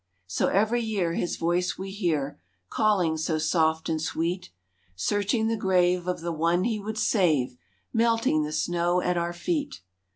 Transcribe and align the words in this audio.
So 0.25 0.47
every 0.47 0.81
year 0.81 1.13
his 1.13 1.35
voice 1.37 1.77
we 1.77 1.91
hear, 1.91 2.39
Calling 2.71 3.17
so 3.17 3.37
soft 3.37 3.87
and 3.87 4.01
sweet, 4.01 4.49
Searching 4.95 5.47
the 5.47 5.55
grave 5.55 6.07
of 6.07 6.21
the 6.21 6.33
one 6.33 6.63
he 6.63 6.79
would 6.79 6.97
save, 6.97 7.55
Melting 7.93 8.41
the 8.41 8.51
snow 8.51 9.03
at 9.03 9.15
our 9.15 9.31
feet. 9.31 9.81